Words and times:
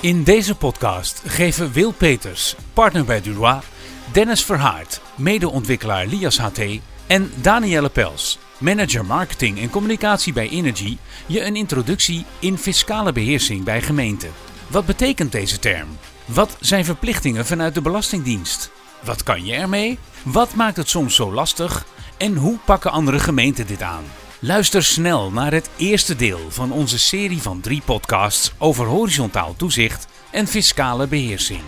In 0.00 0.24
deze 0.24 0.54
podcast 0.54 1.22
geven 1.26 1.72
Wil 1.72 1.92
Peters, 1.92 2.56
partner 2.72 3.04
bij 3.04 3.20
Durois, 3.20 3.64
Dennis 4.12 4.44
Verhaart, 4.44 5.00
medeontwikkelaar 5.14 6.06
Lias 6.06 6.38
HT 6.38 6.60
en 7.06 7.32
Danielle 7.40 7.88
Pels, 7.88 8.38
manager 8.58 9.04
marketing 9.04 9.60
en 9.60 9.70
communicatie 9.70 10.32
bij 10.32 10.48
Energy, 10.48 10.96
je 11.26 11.44
een 11.44 11.56
introductie 11.56 12.24
in 12.38 12.58
fiscale 12.58 13.12
beheersing 13.12 13.64
bij 13.64 13.82
gemeenten. 13.82 14.30
Wat 14.66 14.86
betekent 14.86 15.32
deze 15.32 15.58
term? 15.58 15.88
Wat 16.24 16.56
zijn 16.60 16.84
verplichtingen 16.84 17.46
vanuit 17.46 17.74
de 17.74 17.80
Belastingdienst? 17.80 18.70
Wat 19.04 19.22
kan 19.22 19.44
je 19.44 19.54
ermee? 19.54 19.98
Wat 20.22 20.54
maakt 20.54 20.76
het 20.76 20.88
soms 20.88 21.14
zo 21.14 21.32
lastig? 21.32 21.86
En 22.16 22.36
hoe 22.36 22.58
pakken 22.64 22.92
andere 22.92 23.18
gemeenten 23.18 23.66
dit 23.66 23.82
aan? 23.82 24.04
Luister 24.40 24.82
snel 24.82 25.30
naar 25.30 25.52
het 25.52 25.70
eerste 25.78 26.16
deel 26.16 26.50
van 26.50 26.72
onze 26.72 26.98
serie 26.98 27.42
van 27.42 27.60
drie 27.60 27.82
podcasts 27.84 28.52
over 28.58 28.86
horizontaal 28.86 29.56
toezicht 29.56 30.06
en 30.30 30.46
fiscale 30.46 31.06
beheersing. 31.06 31.60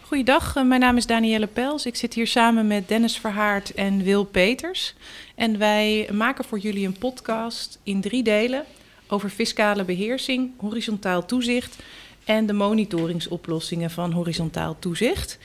Goeiedag, 0.00 0.56
eh, 0.56 0.64
mijn 0.64 0.80
naam 0.80 0.96
is 0.96 1.06
Danielle 1.06 1.46
Pels. 1.46 1.86
Ik 1.86 1.96
zit 1.96 2.14
hier 2.14 2.26
samen 2.26 2.66
met 2.66 2.88
Dennis 2.88 3.18
Verhaart 3.18 3.74
en 3.74 4.02
Wil 4.02 4.24
Peters. 4.24 4.94
En 5.34 5.58
wij 5.58 6.08
maken 6.12 6.44
voor 6.44 6.58
jullie 6.58 6.86
een 6.86 6.98
podcast 6.98 7.78
in 7.82 8.00
drie 8.00 8.22
delen 8.22 8.64
over 9.08 9.28
fiscale 9.30 9.84
beheersing, 9.84 10.50
horizontaal 10.56 11.24
toezicht 11.24 11.76
en 12.24 12.46
de 12.46 12.52
monitoringsoplossingen 12.52 13.90
van 13.90 14.12
horizontaal 14.12 14.76
toezicht. 14.78 15.38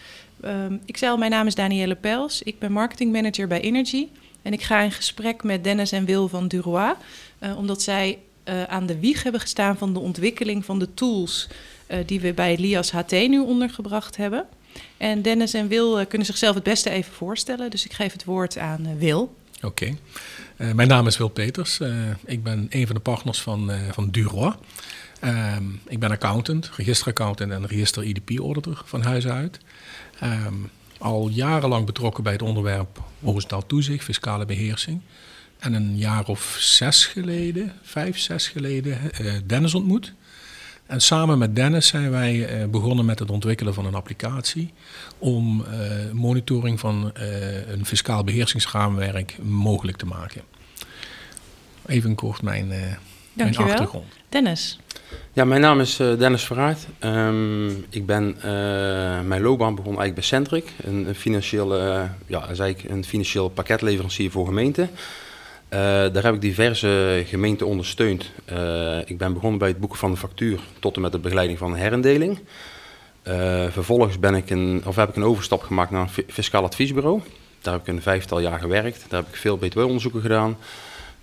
Um, 0.45 0.81
ikzelf, 0.85 1.19
mijn 1.19 1.31
naam 1.31 1.47
is 1.47 1.55
Danielle 1.55 1.95
Pels. 1.95 2.41
Ik 2.41 2.59
ben 2.59 2.71
marketingmanager 2.71 3.47
bij 3.47 3.61
Energy. 3.61 4.07
En 4.43 4.53
ik 4.53 4.61
ga 4.61 4.81
in 4.81 4.91
gesprek 4.91 5.43
met 5.43 5.63
Dennis 5.63 5.91
en 5.91 6.05
Wil 6.05 6.27
van 6.27 6.47
Durois, 6.47 6.95
uh, 7.39 7.57
omdat 7.57 7.81
zij 7.81 8.19
uh, 8.49 8.63
aan 8.63 8.85
de 8.85 8.99
wieg 8.99 9.23
hebben 9.23 9.41
gestaan 9.41 9.77
van 9.77 9.93
de 9.93 9.99
ontwikkeling 9.99 10.65
van 10.65 10.79
de 10.79 10.93
tools 10.93 11.47
uh, 11.87 11.97
die 12.05 12.19
we 12.19 12.33
bij 12.33 12.57
Lias 12.57 12.91
HT 12.91 13.11
nu 13.11 13.39
ondergebracht 13.39 14.17
hebben. 14.17 14.45
En 14.97 15.21
Dennis 15.21 15.53
en 15.53 15.67
Wil 15.67 16.05
kunnen 16.05 16.27
zichzelf 16.27 16.55
het 16.55 16.63
beste 16.63 16.89
even 16.89 17.13
voorstellen, 17.13 17.69
dus 17.69 17.85
ik 17.85 17.93
geef 17.93 18.11
het 18.11 18.23
woord 18.23 18.57
aan 18.57 18.97
Wil. 18.97 19.35
Oké, 19.61 19.95
mijn 20.57 20.87
naam 20.87 21.07
is 21.07 21.17
Wil 21.17 21.27
Peters. 21.27 21.79
ik 22.25 22.43
ben 22.43 22.67
een 22.69 22.85
van 22.85 22.95
de 22.95 23.01
partners 23.01 23.41
van, 23.41 23.71
van 23.91 24.09
Durois. 24.09 24.53
Um, 25.23 25.81
ik 25.87 25.99
ben 25.99 26.11
accountant, 26.11 26.71
registeraccountant 26.75 27.51
en 27.51 27.67
register 27.67 28.03
IDP-auditor 28.03 28.81
van 28.85 29.01
huis 29.01 29.27
uit. 29.27 29.59
Um, 30.23 30.69
al 31.03 31.29
jarenlang 31.29 31.85
betrokken 31.85 32.23
bij 32.23 32.33
het 32.33 32.41
onderwerp 32.41 33.01
horizontaal 33.21 33.65
toezicht, 33.65 34.03
fiscale 34.03 34.45
beheersing. 34.45 35.01
En 35.59 35.73
een 35.73 35.97
jaar 35.97 36.25
of 36.25 36.55
zes 36.59 37.05
geleden, 37.05 37.73
vijf, 37.81 38.19
zes 38.19 38.47
geleden, 38.47 38.99
uh, 39.21 39.33
Dennis 39.45 39.73
ontmoet. 39.73 40.13
En 40.85 41.01
samen 41.01 41.37
met 41.37 41.55
Dennis 41.55 41.87
zijn 41.87 42.11
wij 42.11 42.61
uh, 42.61 42.69
begonnen 42.69 43.05
met 43.05 43.19
het 43.19 43.31
ontwikkelen 43.31 43.73
van 43.73 43.85
een 43.85 43.95
applicatie 43.95 44.73
om 45.17 45.61
uh, 45.61 46.11
monitoring 46.11 46.79
van 46.79 47.11
een 47.67 47.85
fiscaal 47.85 48.23
beheersingsraamwerk 48.23 49.37
mogelijk 49.41 49.97
te 49.97 50.05
maken. 50.05 50.41
Even 51.85 52.15
kort 52.15 52.41
mijn, 52.41 52.67
mijn 53.33 53.57
achtergrond. 53.57 54.05
Dennis. 54.29 54.79
Ja, 55.33 55.45
mijn 55.45 55.61
naam 55.61 55.79
is 55.79 55.99
uh, 55.99 56.17
Dennis 56.17 56.43
Verraert. 56.43 56.87
Um, 56.99 57.85
ik 57.89 58.05
ben 58.05 58.35
uh, 58.37 58.43
mijn 59.21 59.41
loopbaan 59.41 59.75
begonnen 59.75 60.01
eigenlijk 60.01 60.13
bij 60.13 60.23
Centric, 60.23 60.71
een, 60.83 61.15
financiële, 61.15 61.77
uh, 61.77 62.03
ja, 62.27 62.45
eigenlijk 62.45 62.83
een 62.83 63.03
financieel 63.03 63.49
pakketleverancier 63.49 64.31
voor 64.31 64.45
gemeenten. 64.45 64.89
daar 65.69 66.23
heb 66.23 66.33
ik 66.33 66.41
diverse 66.41 67.23
gemeenten 67.25 67.67
ondersteund. 67.67 68.31
ik 69.05 69.17
ben 69.17 69.33
begonnen 69.33 69.59
bij 69.59 69.67
het 69.67 69.79
boeken 69.79 69.99
van 69.99 70.11
de 70.11 70.17
factuur 70.17 70.59
tot 70.79 70.95
en 70.95 71.01
met 71.01 71.11
de 71.11 71.19
begeleiding 71.19 71.59
van 71.59 71.71
een 71.71 71.77
herindeling. 71.77 72.39
vervolgens 73.69 74.19
ben 74.19 74.35
ik 74.35 74.49
een, 74.49 74.81
of 74.85 74.95
heb 74.95 75.09
ik 75.09 75.15
een 75.15 75.23
overstap 75.23 75.61
gemaakt 75.61 75.91
naar 75.91 76.01
een 76.01 76.23
fiscaal 76.27 76.63
adviesbureau. 76.63 77.21
Daar 77.61 77.73
heb 77.73 77.81
ik 77.81 77.93
een 77.93 78.01
vijftal 78.01 78.39
jaar 78.39 78.59
gewerkt. 78.59 79.05
Daar 79.09 79.19
heb 79.19 79.29
ik 79.29 79.39
veel 79.39 79.57
btw-onderzoeken 79.57 80.21
gedaan. 80.21 80.57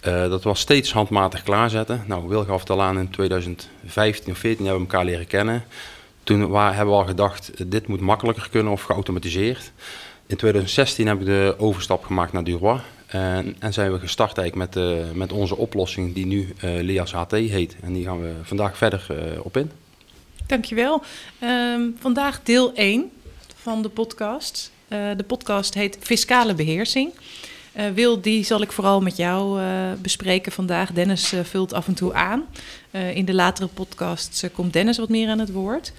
Uh, 0.06 0.28
dat 0.30 0.42
was 0.42 0.60
steeds 0.60 0.92
handmatig 0.92 1.42
klaarzetten. 1.42 2.04
Nou, 2.06 2.28
Wil 2.28 2.44
gaf 2.44 2.60
het 2.60 2.70
al 2.70 2.82
aan 2.82 2.98
in 2.98 3.10
2015 3.10 4.32
of 4.32 4.38
14 4.38 4.66
hebben 4.66 4.84
we 4.84 4.90
elkaar 4.90 5.04
leren 5.04 5.26
kennen. 5.26 5.64
Toen 6.22 6.54
hebben 6.54 6.86
we 6.86 7.00
al 7.00 7.06
gedacht, 7.06 7.70
dit 7.70 7.86
moet 7.86 8.00
makkelijker 8.00 8.48
kunnen 8.50 8.72
of 8.72 8.82
geautomatiseerd. 8.82 9.72
In 10.26 10.36
2016 10.36 11.06
heb 11.06 11.20
ik 11.20 11.26
de 11.26 11.54
overstap 11.58 12.04
gemaakt 12.04 12.32
naar 12.32 12.44
Durois. 12.44 12.80
En, 13.06 13.56
en 13.58 13.72
zijn 13.72 13.92
we 13.92 13.98
gestart 13.98 14.38
eigenlijk 14.38 14.74
met, 14.74 14.84
uh, 14.84 15.10
met 15.14 15.32
onze 15.32 15.56
oplossing 15.56 16.14
die 16.14 16.26
nu 16.26 16.54
uh, 16.64 16.80
Lias 16.82 17.12
HT 17.12 17.30
heet. 17.30 17.76
En 17.82 17.92
die 17.92 18.04
gaan 18.04 18.22
we 18.22 18.32
vandaag 18.42 18.76
verder 18.76 19.06
op 19.42 19.56
in. 19.56 19.70
Dankjewel. 20.46 21.02
Um, 21.42 21.96
vandaag 22.00 22.42
deel 22.42 22.74
1 22.74 23.10
van 23.56 23.82
de 23.82 23.88
podcast. 23.88 24.70
de 24.88 25.24
podcast 25.26 25.74
heet 25.74 25.98
Fiscale 26.00 26.54
Beheersing. 26.54 27.12
Uh, 27.80 27.90
Wil, 27.94 28.20
die 28.20 28.44
zal 28.44 28.62
ik 28.62 28.72
vooral 28.72 29.00
met 29.00 29.16
jou 29.16 29.60
uh, 29.60 29.92
bespreken 30.02 30.52
vandaag. 30.52 30.92
Dennis 30.92 31.32
uh, 31.32 31.40
vult 31.44 31.72
af 31.72 31.86
en 31.86 31.94
toe 31.94 32.14
aan. 32.14 32.44
in 33.14 33.24
de 33.24 33.34
latere 33.34 33.66
podcasts 33.66 34.44
komt 34.52 34.72
Dennis 34.72 34.98
wat 34.98 35.08
meer 35.08 35.28
aan 35.28 35.38
het 35.38 35.52
woord. 35.52 35.92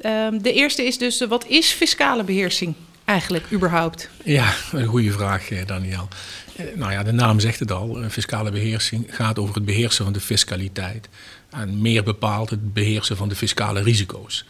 Ehm, 0.00 0.38
de 0.38 0.52
eerste 0.52 0.82
is 0.82 0.98
dus, 0.98 1.26
wat 1.28 1.46
is 1.46 1.70
fiscale 1.70 2.24
beheersing 2.24 2.74
eigenlijk 3.04 3.52
überhaupt? 3.52 4.08
Ja, 4.24 4.54
een 4.72 4.86
goede 4.86 5.12
vraag, 5.12 5.48
Daniel. 5.66 6.08
nou 6.74 6.92
ja, 6.92 7.02
de 7.02 7.12
naam 7.12 7.40
zegt 7.40 7.58
het 7.58 7.72
al. 7.72 7.98
Fiscale 8.08 8.50
beheersing 8.50 9.06
gaat 9.10 9.38
over 9.38 9.54
het 9.54 9.64
beheersen 9.64 10.04
van 10.04 10.12
de 10.12 10.20
fiscaliteit. 10.20 11.08
En 11.50 11.80
meer 11.80 12.02
bepaald 12.02 12.50
het 12.50 12.72
beheersen 12.72 13.16
van 13.16 13.28
de 13.28 13.36
fiscale 13.36 13.82
risico's. 13.82 14.44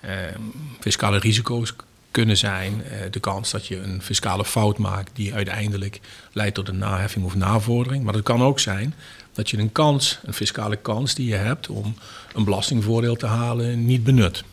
Ehm, 0.00 0.40
fiscale 0.80 1.18
risico's 1.18 1.74
kunnen 2.14 2.36
zijn. 2.36 2.72
Uh, 2.74 3.10
de 3.10 3.20
kans 3.20 3.50
dat 3.50 3.66
je 3.66 3.76
een 3.76 4.02
fiscale 4.02 4.44
fout 4.44 4.78
maakt 4.78 5.10
die 5.14 5.34
uiteindelijk 5.34 6.00
leidt 6.32 6.54
tot 6.54 6.68
een 6.68 6.78
naheffing 6.78 7.24
of 7.24 7.34
navordering. 7.34 8.04
Maar 8.04 8.14
het 8.14 8.22
kan 8.22 8.42
ook 8.42 8.60
zijn 8.60 8.94
dat 9.32 9.50
je 9.50 9.58
een 9.58 9.72
kans, 9.72 10.18
een 10.22 10.34
fiscale 10.34 10.76
kans 10.76 11.14
die 11.14 11.28
je 11.28 11.34
hebt 11.34 11.68
om 11.68 11.94
een 12.34 12.44
belastingvoordeel 12.44 13.16
te 13.16 13.26
halen, 13.26 13.86
niet 13.86 14.04
benut. 14.04 14.44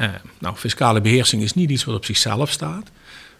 Uh, 0.00 0.08
nou, 0.38 0.56
fiscale 0.56 1.00
beheersing 1.00 1.42
is 1.42 1.54
niet 1.54 1.70
iets 1.70 1.84
wat 1.84 1.94
op 1.94 2.04
zichzelf 2.04 2.50
staat. 2.50 2.90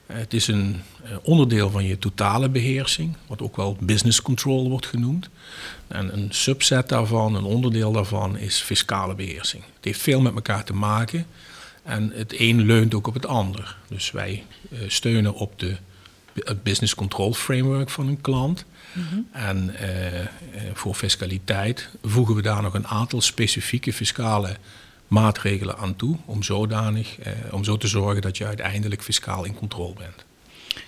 Uh, 0.06 0.16
het 0.16 0.34
is 0.34 0.46
een 0.46 0.82
onderdeel 1.22 1.70
van 1.70 1.84
je 1.84 1.98
totale 1.98 2.48
beheersing, 2.48 3.16
wat 3.26 3.42
ook 3.42 3.56
wel 3.56 3.76
business 3.80 4.22
control 4.22 4.68
wordt 4.68 4.86
genoemd. 4.86 5.28
En 5.88 6.12
een 6.12 6.28
subset 6.30 6.88
daarvan, 6.88 7.34
een 7.34 7.44
onderdeel 7.44 7.92
daarvan, 7.92 8.38
is 8.38 8.58
fiscale 8.58 9.14
beheersing. 9.14 9.62
Het 9.62 9.84
heeft 9.84 10.00
veel 10.00 10.20
met 10.20 10.34
elkaar 10.34 10.64
te 10.64 10.74
maken. 10.74 11.26
En 11.90 12.12
het 12.14 12.34
een 12.36 12.66
leunt 12.66 12.94
ook 12.94 13.06
op 13.06 13.14
het 13.14 13.26
ander. 13.26 13.76
Dus 13.88 14.10
wij 14.10 14.44
uh, 14.70 14.78
steunen 14.86 15.34
op 15.34 15.58
de, 15.58 15.76
het 16.34 16.62
business 16.62 16.94
control 16.94 17.34
framework 17.34 17.90
van 17.90 18.08
een 18.08 18.20
klant. 18.20 18.64
Mm 18.92 19.06
-hmm. 19.10 19.28
En 19.32 19.74
uh, 19.82 19.86
voor 20.74 20.94
fiscaliteit 20.94 21.88
voegen 22.02 22.34
we 22.34 22.42
daar 22.42 22.62
nog 22.62 22.74
een 22.74 22.86
aantal 22.86 23.20
specifieke 23.20 23.92
fiscale 23.92 24.56
maatregelen 25.08 25.76
aan 25.76 25.96
toe. 25.96 26.16
Om, 26.24 26.42
zodanig, 26.42 27.16
om 27.50 27.64
zo 27.64 27.76
te 27.76 27.86
zorgen 27.86 28.22
dat 28.22 28.36
je 28.36 28.46
uiteindelijk 28.46 29.02
fiscaal 29.02 29.44
in 29.44 29.54
controle 29.54 29.94
bent. 29.94 30.24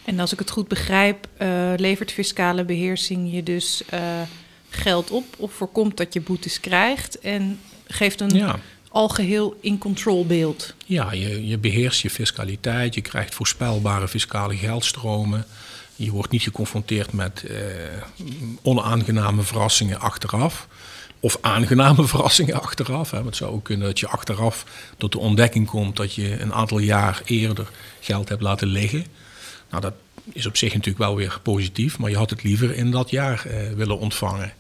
En 0.04 0.20
als 0.20 0.32
ik 0.32 0.38
het 0.38 0.50
goed 0.50 0.68
begrijp, 0.68 1.28
levert 1.76 2.12
fiscale 2.12 2.64
beheersing 2.64 3.32
je 3.32 3.42
dus 3.42 3.82
geld 4.68 5.10
op 5.10 5.24
of 5.38 5.52
voorkomt 5.52 5.96
dat 5.96 6.12
je 6.12 6.20
boetes 6.20 6.60
krijgt 6.60 7.18
en 7.18 7.60
geeft 7.86 8.20
een 8.20 8.34
ja 8.34 8.58
algeheel 8.92 9.56
in 9.60 9.78
control 9.78 10.26
beeld. 10.26 10.74
Ja, 10.84 11.12
je, 11.12 11.46
je 11.46 11.58
beheerst 11.58 12.00
je 12.00 12.10
fiscaliteit, 12.10 12.94
je 12.94 13.00
krijgt 13.00 13.34
voorspelbare 13.34 14.08
fiscale 14.08 14.56
geldstromen. 14.56 15.44
Je 15.96 16.10
wordt 16.10 16.30
niet 16.30 16.42
geconfronteerd 16.42 17.12
met 17.12 17.44
eh, 17.44 17.56
onaangename 18.62 19.42
verrassingen 19.42 20.00
achteraf. 20.00 20.68
Of 21.20 21.38
aangename 21.40 22.06
verrassingen 22.12 22.60
achteraf. 22.60 23.10
Hè. 23.10 23.24
Het 23.24 23.36
zou 23.36 23.52
ook 23.52 23.64
kunnen 23.64 23.86
dat 23.86 24.00
je 24.00 24.08
achteraf 24.08 24.64
tot 24.96 25.12
de 25.12 25.18
ontdekking 25.18 25.66
komt 25.66 25.96
dat 25.96 26.14
je 26.14 26.40
een 26.40 26.52
aantal 26.52 26.78
jaar 26.78 27.22
eerder 27.24 27.70
geld 28.00 28.28
hebt 28.28 28.42
laten 28.42 28.68
liggen. 28.68 29.06
Nou, 29.70 29.82
dat 29.82 29.94
is 30.32 30.46
op 30.46 30.56
zich 30.56 30.74
natuurlijk 30.74 31.04
wel 31.04 31.16
weer 31.16 31.38
positief, 31.42 31.98
maar 31.98 32.10
je 32.10 32.16
had 32.16 32.30
het 32.30 32.42
liever 32.42 32.74
in 32.74 32.90
dat 32.90 33.10
jaar 33.10 33.46
eh, 33.46 33.72
willen 33.72 33.98
ontvangen. 33.98 34.52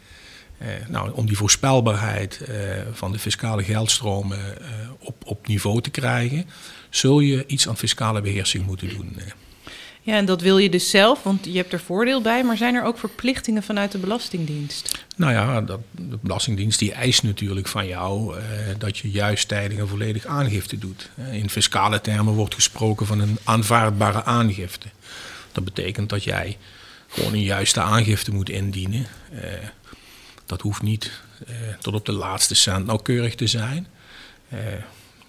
Uh, 0.62 0.68
nou, 0.88 1.12
om 1.12 1.26
die 1.26 1.36
voorspelbaarheid 1.36 2.40
uh, 2.48 2.56
van 2.92 3.12
de 3.12 3.18
fiscale 3.18 3.64
geldstromen 3.64 4.38
uh, 4.38 4.66
op, 4.98 5.14
op 5.24 5.46
niveau 5.46 5.80
te 5.80 5.90
krijgen, 5.90 6.46
zul 6.90 7.20
je 7.20 7.46
iets 7.46 7.68
aan 7.68 7.76
fiscale 7.76 8.20
beheersing 8.20 8.66
moeten 8.66 8.88
doen. 8.88 9.16
Ja, 10.02 10.16
en 10.16 10.24
dat 10.24 10.40
wil 10.40 10.58
je 10.58 10.70
dus 10.70 10.90
zelf, 10.90 11.22
want 11.22 11.44
je 11.44 11.56
hebt 11.56 11.72
er 11.72 11.80
voordeel 11.80 12.22
bij, 12.22 12.44
maar 12.44 12.56
zijn 12.56 12.74
er 12.74 12.84
ook 12.84 12.98
verplichtingen 12.98 13.62
vanuit 13.62 13.92
de 13.92 13.98
Belastingdienst? 13.98 15.04
Nou 15.16 15.32
ja, 15.32 15.60
dat, 15.60 15.80
de 15.90 16.18
Belastingdienst 16.20 16.78
die 16.78 16.92
eist 16.92 17.22
natuurlijk 17.22 17.68
van 17.68 17.86
jou 17.86 18.34
dat 18.78 18.98
je 18.98 19.10
juist 19.10 19.48
tijdig 19.48 19.78
en 19.78 19.88
volledig 19.88 20.26
aangifte 20.26 20.78
doet. 20.78 21.10
in 21.32 21.50
fiscale 21.50 22.00
termen 22.00 22.34
wordt 22.34 22.54
gesproken 22.54 23.06
van 23.06 23.20
een 23.20 23.38
aanvaardbare 23.44 24.24
aangifte. 24.24 24.86
Dat 25.52 25.64
betekent 25.64 26.08
dat 26.08 26.24
jij 26.24 26.58
gewoon 27.08 27.32
een 27.32 27.42
juiste 27.42 27.80
aangifte 27.80 28.32
moet 28.32 28.48
indienen. 28.48 29.06
Dat 30.52 30.60
hoeft 30.60 30.82
niet 30.82 31.10
tot 31.80 31.94
op 31.94 32.06
de 32.06 32.12
laatste 32.12 32.54
cent 32.54 32.86
nauwkeurig 32.86 33.34
te 33.34 33.46
zijn. 33.46 33.86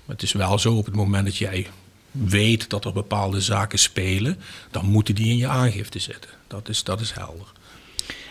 het 0.06 0.22
is 0.22 0.32
wel 0.32 0.60
zo 0.60 0.74
op 0.74 0.86
het 0.86 0.96
moment 0.96 1.26
dat 1.26 1.38
jij 1.38 1.68
weet 2.12 2.70
dat 2.70 2.86
er 2.86 2.94
bepaalde 2.94 3.42
zaken 3.42 3.80
spelen, 3.80 4.40
dan 4.72 4.86
moeten 4.86 5.16
die 5.16 5.30
in 5.30 5.38
je 5.38 5.48
aangifte 5.48 6.00
zitten. 6.00 6.30
Dat 6.48 6.70
is, 6.70 6.84
dat 6.84 7.02
is 7.02 7.12
helder. 7.12 7.52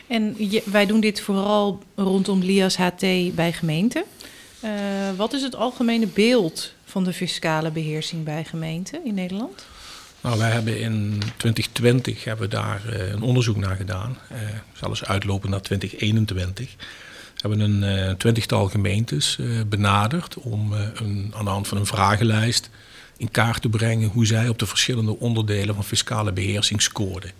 En 0.07 0.37
wij 0.65 0.87
doen 0.87 1.01
dit 1.01 1.21
vooral 1.21 1.83
rondom 1.95 2.43
LIAS 2.43 2.77
HT 2.77 3.01
bij 3.35 3.53
gemeenten. 3.53 4.05
Uh, 4.65 4.71
wat 5.17 5.33
is 5.33 5.43
het 5.43 5.55
algemene 5.55 6.07
beeld 6.07 6.73
van 6.85 7.05
de 7.05 7.13
fiscale 7.13 7.71
beheersing 7.71 8.25
bij 8.25 8.45
gemeenten 8.45 9.05
in 9.05 9.15
Nederland? 9.15 9.65
Nou, 10.23 10.39
wij 10.39 10.51
hebben 10.51 10.81
in 10.81 11.23
2020 11.37 12.25
hebben 12.25 12.49
we 12.49 12.55
daar 12.55 12.83
uh, 12.87 13.11
een 13.11 13.23
onderzoek 13.23 13.57
naar 13.57 13.77
gedaan, 13.77 14.19
uh, 14.33 14.39
zelfs 14.73 15.05
uitlopen 15.05 15.51
naar 15.51 15.61
2021. 15.61 16.71
We 17.35 17.49
hebben 17.49 17.83
een 17.83 18.17
twintigtal 18.17 18.69
gemeentes 18.69 19.39
benaderd 19.67 20.37
om 20.37 20.73
een, 20.73 21.33
aan 21.37 21.45
de 21.45 21.51
hand 21.51 21.69
van 21.69 21.79
een 21.79 21.87
vragenlijst 21.87 22.71
in 23.17 23.31
kaart 23.31 23.63
te 23.63 23.69
brengen 23.69 24.09
hoe 24.09 24.27
zij 24.27 24.49
op 24.49 24.59
de 24.59 24.67
verschillende 24.67 25.19
onderdelen 25.19 25.75
van 25.75 25.85
fiscale 25.85 26.33
beheersing 26.33 26.83
scoorden. 26.83 27.31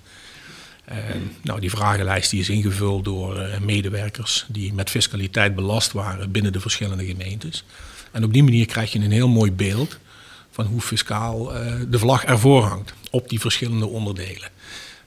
nou, 1.43 1.61
die 1.61 1.71
vragenlijst 1.71 2.31
die 2.31 2.41
is 2.41 2.49
ingevuld 2.49 3.05
door 3.05 3.49
medewerkers 3.61 4.47
die 4.49 4.73
met 4.73 4.91
fiscaliteit 4.91 5.55
belast 5.55 5.93
waren 5.93 6.31
binnen 6.31 6.53
de 6.53 6.61
verschillende 6.61 7.05
gemeentes. 7.05 7.65
En 8.11 8.25
op 8.25 8.33
die 8.33 8.43
manier 8.43 8.67
krijg 8.67 8.93
je 8.93 8.99
een 8.99 9.13
heel 9.13 9.29
mooi 9.29 9.53
beeld 9.53 9.99
van 10.53 10.67
hoe 10.67 10.81
fiscaal 10.81 11.57
uh, 11.57 11.73
de 11.89 11.99
vlag 11.99 12.25
ervoor 12.25 12.63
hangt 12.63 12.95
op 13.11 13.29
die 13.29 13.41
verschillende 13.41 13.87
onderdelen. 13.87 14.49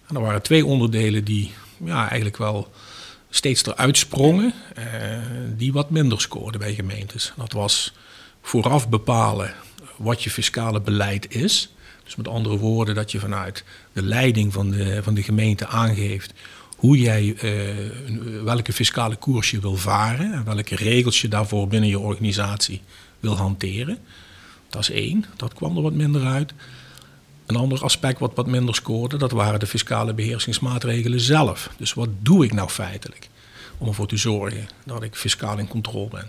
En 0.07 0.15
er 0.15 0.21
waren 0.21 0.41
twee 0.41 0.65
onderdelen 0.65 1.23
die 1.23 1.51
ja, 1.83 2.05
eigenlijk 2.07 2.37
wel 2.37 2.71
steeds 3.29 3.65
eruit 3.65 3.97
sprongen, 3.97 4.53
uh, 4.77 4.83
die 5.57 5.73
wat 5.73 5.89
minder 5.89 6.21
scoorden 6.21 6.59
bij 6.59 6.73
gemeentes. 6.73 7.33
Dat 7.35 7.51
was 7.51 7.93
vooraf 8.41 8.89
bepalen 8.89 9.53
wat 9.97 10.23
je 10.23 10.29
fiscale 10.29 10.81
beleid 10.81 11.35
is. 11.35 11.73
Dus 12.03 12.15
met 12.15 12.27
andere 12.27 12.57
woorden, 12.57 12.95
dat 12.95 13.11
je 13.11 13.19
vanuit 13.19 13.63
de 13.93 14.03
leiding 14.03 14.53
van 14.53 14.69
de, 14.71 15.03
van 15.03 15.13
de 15.13 15.23
gemeente 15.23 15.67
aangeeft 15.67 16.33
hoe 16.75 16.97
jij, 16.97 17.35
uh, 17.43 18.43
welke 18.43 18.73
fiscale 18.73 19.15
koers 19.15 19.51
je 19.51 19.59
wil 19.59 19.75
varen 19.75 20.33
en 20.33 20.45
welke 20.45 20.75
regels 20.75 21.21
je 21.21 21.27
daarvoor 21.27 21.67
binnen 21.67 21.89
je 21.89 21.99
organisatie 21.99 22.81
wil 23.19 23.35
hanteren. 23.37 23.97
Dat 24.75 24.89
is 24.89 24.95
één, 24.95 25.25
dat 25.35 25.53
kwam 25.53 25.75
er 25.75 25.81
wat 25.81 25.93
minder 25.93 26.25
uit. 26.25 26.53
Een 27.45 27.55
ander 27.55 27.83
aspect 27.83 28.19
wat 28.19 28.31
wat 28.35 28.47
minder 28.47 28.75
scoorde, 28.75 29.17
dat 29.17 29.31
waren 29.31 29.59
de 29.59 29.67
fiscale 29.67 30.13
beheersingsmaatregelen 30.13 31.19
zelf. 31.19 31.69
Dus 31.77 31.93
wat 31.93 32.09
doe 32.19 32.45
ik 32.45 32.53
nou 32.53 32.69
feitelijk 32.69 33.29
om 33.77 33.87
ervoor 33.87 34.07
te 34.07 34.17
zorgen 34.17 34.67
dat 34.85 35.03
ik 35.03 35.15
fiscaal 35.15 35.57
in 35.57 35.67
controle 35.67 36.09
ben? 36.09 36.27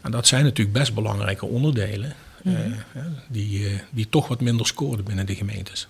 En 0.00 0.10
dat 0.10 0.26
zijn 0.26 0.44
natuurlijk 0.44 0.78
best 0.78 0.94
belangrijke 0.94 1.46
onderdelen 1.46 2.14
mm 2.42 2.74
die, 3.28 3.66
eh, 3.66 3.72
die 3.90 4.08
toch 4.08 4.28
wat 4.28 4.40
minder 4.40 4.66
scoorden 4.66 5.04
binnen 5.04 5.26
de 5.26 5.34
gemeentes. 5.34 5.88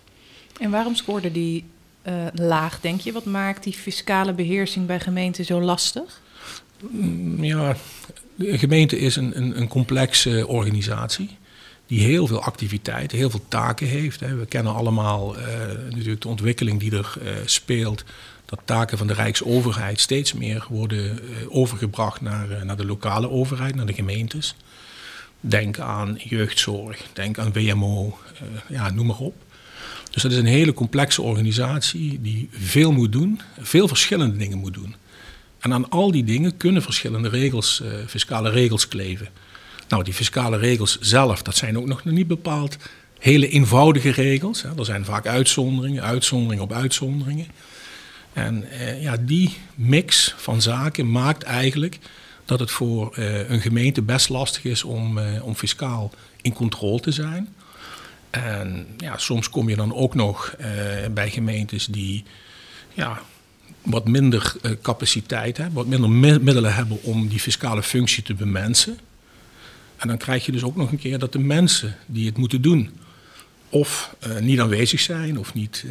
En 0.61 0.71
waarom 0.71 0.95
scoorden 0.95 1.33
die 1.33 1.65
uh, 2.09 2.27
laag, 2.35 2.81
denk 2.81 3.01
je? 3.01 3.13
Wat 3.13 3.25
maakt 3.25 3.65
die 3.65 3.73
fiscale 3.73 4.33
beheersing 4.33 4.87
bij 4.87 5.01
gemeenten 5.01 5.45
zo 5.45 5.61
lastig? 5.61 6.21
Mm, 6.91 7.45
ja, 7.45 7.77
een 8.39 8.59
gemeente 8.59 8.99
is 8.99 9.17
een, 9.17 9.37
een, 9.37 9.61
een 9.61 9.69
complexe 9.69 10.47
organisatie 10.47 11.37
die 11.89 12.01
heel 12.01 12.27
veel 12.27 12.43
activiteiten, 12.43 13.19
heel 13.19 13.31
veel 13.31 13.45
taken 13.49 13.87
heeft. 13.87 14.21
We 14.21 14.47
kennen 14.49 14.75
allemaal 14.75 15.39
uh, 15.39 15.45
natuurlijk 15.91 16.21
de 16.21 16.29
ontwikkeling 16.29 16.81
die 16.81 16.97
er 16.97 17.15
uh, 17.23 17.31
speelt. 17.45 18.05
Dat 18.45 18.61
taken 18.65 18.99
van 18.99 19.07
de 19.07 19.13
Rijksoverheid 19.13 20.01
steeds 20.01 20.33
meer 20.33 20.67
worden 20.69 21.05
uh, 21.05 21.37
overgebracht 21.49 22.21
naar, 22.21 22.65
naar 22.65 22.77
de 22.77 22.85
lokale 22.85 23.31
overheid, 23.31 23.75
naar 23.75 23.87
de 23.87 23.93
gemeentes. 23.93 24.55
Denk 25.41 25.79
aan 25.79 26.21
jeugdzorg, 26.25 27.03
denk 27.13 27.39
aan 27.39 27.53
WMO, 27.53 28.19
ja, 28.69 28.91
noem 28.91 29.07
maar 29.07 29.19
op. 29.19 29.35
Dus 30.11 30.23
dat 30.23 30.33
is 30.33 30.39
een 30.39 30.47
hele 30.47 30.75
complexe 30.75 31.23
organisatie 31.23 32.21
die 32.21 32.49
veel 32.53 32.93
moet 32.93 33.13
doen, 33.13 33.41
veel 33.61 33.89
verschillende 33.89 34.37
dingen 34.37 34.59
moet 34.59 34.75
doen. 34.75 34.95
En 35.59 35.73
aan 35.73 35.91
al 35.91 36.11
die 36.11 36.25
dingen 36.25 36.57
kunnen 36.57 36.83
verschillende 36.83 37.29
regels, 37.29 37.83
fiscale 38.07 38.51
regels 38.51 38.89
kleven. 38.89 39.29
Nou, 39.89 40.05
die 40.05 40.15
fiscale 40.15 40.57
regels 40.57 40.99
zelf, 41.01 41.43
dat 41.43 41.57
zijn 41.57 41.79
ook 41.79 41.87
nog 41.87 42.05
niet 42.05 42.27
bepaald 42.27 42.77
hele 43.19 43.49
eenvoudige 43.49 44.11
regels. 44.11 44.63
Hè. 44.63 44.69
Er 44.79 44.85
zijn 44.85 45.05
vaak 45.05 45.27
uitzonderingen, 45.27 46.03
uitzonderingen 46.03 46.65
op 46.65 46.73
uitzonderingen. 46.73 47.47
En 48.33 48.71
eh, 48.71 49.03
ja, 49.03 49.17
die 49.21 49.57
mix 49.75 50.35
van 50.37 50.63
zaken 50.63 51.11
maakt 51.11 51.43
eigenlijk 51.43 51.99
dat 52.45 52.61
het 52.61 52.71
voor 52.71 53.15
uh, 53.19 53.51
een 53.51 53.61
gemeente 53.61 54.03
best 54.03 54.29
lastig 54.29 54.65
is 54.65 54.85
om, 54.85 55.19
uh, 55.19 55.45
om 55.45 55.55
fiscaal 55.55 56.13
in 56.43 56.53
controle 56.53 57.01
te 57.01 57.13
zijn. 57.13 57.49
En 58.31 58.87
ja, 58.97 59.19
soms 59.19 59.51
kom 59.51 59.69
je 59.69 59.77
dan 59.77 59.95
ook 59.95 60.15
nog 60.15 60.55
uh, 60.61 60.67
bij 61.11 61.31
gemeentes 61.31 61.87
die 61.87 62.25
ja, 62.95 63.21
wat 63.83 64.09
minder 64.09 64.55
uh, 64.63 64.73
capaciteit 64.83 65.57
hebben, 65.57 65.75
wat 65.75 65.87
minder 65.87 66.11
middelen 66.41 66.75
hebben 66.75 67.03
om 67.03 67.29
die 67.29 67.41
fiscale 67.41 67.83
functie 67.83 68.23
te 68.23 68.35
bemensen. 68.35 68.99
En 69.99 70.09
dan 70.09 70.17
krijg 70.17 70.47
je 70.47 70.53
dus 70.53 70.63
ook 70.63 70.77
nog 70.77 70.91
een 70.91 70.99
keer 70.99 71.19
dat 71.19 71.33
de 71.33 71.39
mensen 71.39 71.97
die 72.07 72.27
het 72.27 72.37
moeten 72.37 72.63
doen, 72.63 72.91
of 73.69 74.15
uh, 74.27 74.39
niet 74.39 74.61
aanwezig 74.61 75.01
zijn, 75.01 75.39
of 75.39 75.55
niet 75.55 75.85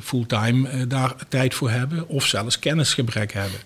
fulltime 0.00 0.86
daar 0.86 1.14
tijd 1.28 1.54
voor 1.54 1.70
hebben, 1.70 2.08
of 2.08 2.26
zelfs 2.26 2.58
kennisgebrek 2.58 3.32
hebben. 3.32 3.58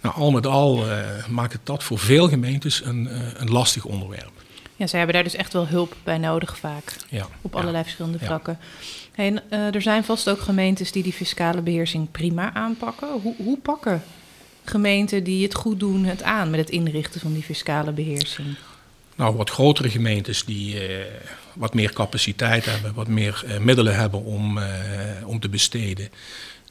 Nou, 0.00 0.14
al 0.14 0.30
met 0.30 0.46
al 0.46 0.84
maakt 1.28 1.52
het 1.52 1.60
dat 1.64 1.82
voor 1.82 1.98
veel 1.98 2.28
gemeentes 2.28 2.84
een, 2.84 3.08
een 3.40 3.50
lastig 3.50 3.84
onderwerp. 3.84 4.30
Ja, 4.76 4.86
zij 4.86 4.98
hebben 4.98 5.14
daar 5.14 5.24
dus 5.24 5.34
echt 5.34 5.52
wel 5.52 5.66
hulp 5.66 5.96
bij 6.04 6.18
nodig 6.18 6.58
vaak. 6.58 6.96
Ja. 7.08 7.26
Op 7.40 7.56
allerlei 7.56 7.82
verschillende 7.82 8.18
vlakken. 8.18 8.58
en, 9.14 9.50
er 9.50 9.82
zijn 9.82 10.04
vast 10.04 10.30
ook 10.30 10.40
gemeentes 10.40 10.92
die 10.92 11.02
die 11.02 11.12
fiscale 11.12 11.60
beheersing 11.60 12.10
prima 12.10 12.54
aanpakken. 12.54 13.08
Hoe, 13.22 13.34
hoe 13.36 13.58
pakken 13.58 14.02
gemeenten 14.64 15.24
die 15.24 15.42
het 15.42 15.54
goed 15.54 15.80
doen 15.80 16.04
het 16.04 16.22
aan 16.22 16.50
met 16.50 16.60
het 16.60 16.70
inrichten 16.70 17.20
van 17.20 17.32
die 17.32 17.42
fiscale 17.42 17.92
beheersing? 17.92 18.54
Nou, 19.16 19.36
wat 19.36 19.50
grotere 19.50 19.90
gemeentes 19.90 20.44
die 20.44 20.88
uh, 20.88 21.04
wat 21.54 21.74
meer 21.74 21.92
capaciteit 21.92 22.64
hebben, 22.64 22.94
wat 22.94 23.08
meer 23.08 23.44
uh, 23.46 23.58
middelen 23.58 23.96
hebben 23.96 24.24
om, 24.24 24.58
om 25.24 25.40
te 25.40 25.48
besteden. 25.48 26.08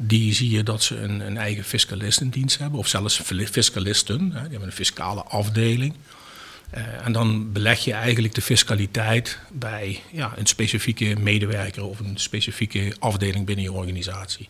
Die 0.02 0.34
zie 0.34 0.50
je 0.50 0.64
dat 0.64 0.84
ze 0.84 0.98
een, 0.98 1.20
een 1.20 1.38
eigen 1.38 1.64
fiscalistendienst 1.64 2.60
hebben, 2.60 2.80
of 2.80 2.88
zelfs 2.88 3.22
fiscalisten. 3.52 4.20
Hè, 4.20 4.42
die 4.42 4.50
hebben 4.50 4.68
een 4.68 4.72
fiscale 4.72 5.24
afdeling. 5.24 5.94
En 7.04 7.12
dan 7.12 7.52
beleg 7.52 7.84
je 7.84 7.94
eigenlijk 7.94 8.34
de 8.34 8.42
fiscaliteit 8.42 9.40
bij 9.52 10.00
ja, 10.12 10.34
een 10.36 10.46
specifieke 10.46 11.16
medewerker 11.20 11.84
of 11.84 12.00
een 12.00 12.18
specifieke 12.18 12.94
afdeling 13.00 13.46
binnen 13.46 13.66
je 13.66 13.72
organisatie. 13.72 14.48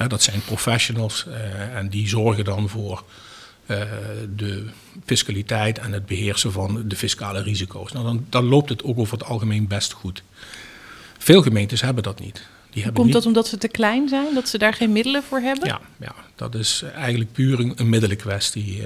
Uh, 0.00 0.08
dat 0.08 0.22
zijn 0.22 0.44
professionals 0.44 1.24
uh, 1.28 1.76
en 1.76 1.88
die 1.88 2.08
zorgen 2.08 2.44
dan 2.44 2.68
voor 2.68 3.04
de 4.36 4.66
fiscaliteit 5.04 5.78
en 5.78 5.92
het 5.92 6.06
beheersen 6.06 6.52
van 6.52 6.82
de 6.88 6.96
fiscale 6.96 7.42
risico's. 7.42 7.92
Nou, 7.92 8.04
dan, 8.04 8.26
dan, 8.28 8.44
loopt 8.44 8.68
het 8.68 8.82
ook 8.82 8.98
over 8.98 9.18
het 9.18 9.26
algemeen 9.26 9.66
best 9.66 9.92
goed. 9.92 10.22
Veel 11.18 11.42
gemeentes 11.42 11.80
hebben 11.80 12.02
dat 12.02 12.20
niet. 12.20 12.46
Die 12.70 12.82
hebben 12.82 13.00
Komt 13.00 13.12
dat 13.12 13.26
omdat 13.26 13.48
ze 13.48 13.58
te 13.58 13.68
klein 13.68 14.08
zijn, 14.08 14.34
dat 14.34 14.48
ze 14.48 14.58
daar 14.58 14.74
geen 14.74 14.92
middelen 14.92 15.22
voor 15.22 15.40
hebben? 15.40 15.68
Ja, 15.68 15.80
ja 16.00 16.14
dat 16.34 16.54
is 16.54 16.82
eigenlijk 16.94 17.32
puur 17.32 17.60
een, 17.60 17.72
een 17.76 17.88
middelenkwestie. 17.88 18.82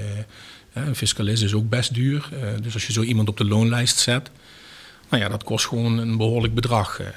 Een 0.85 0.95
fiscalist 0.95 1.43
is 1.43 1.53
ook 1.53 1.69
best 1.69 1.93
duur. 1.93 2.29
Eh, 2.31 2.49
dus 2.61 2.73
als 2.73 2.87
je 2.87 2.93
zo 2.93 3.01
iemand 3.01 3.29
op 3.29 3.37
de 3.37 3.45
loonlijst 3.45 3.97
zet, 3.97 4.29
nou 5.09 5.23
ja, 5.23 5.29
dat 5.29 5.43
kost 5.43 5.65
gewoon 5.65 5.97
een 5.97 6.17
behoorlijk 6.17 6.53
bedrag. 6.53 6.99
Eh. 6.99 7.07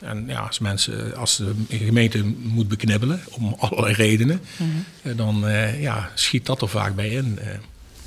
En 0.00 0.24
ja, 0.26 0.40
als 0.40 0.58
mensen, 0.58 1.16
als 1.16 1.36
de 1.36 1.54
gemeente 1.68 2.24
moet 2.42 2.68
beknibbelen 2.68 3.20
om 3.30 3.54
allerlei 3.58 3.94
redenen, 3.94 4.40
mhm. 4.56 5.16
dan 5.16 5.44
ja, 5.80 6.10
schiet 6.14 6.46
dat 6.46 6.62
er 6.62 6.68
vaak 6.68 6.94
bij 6.94 7.08
in. 7.08 7.38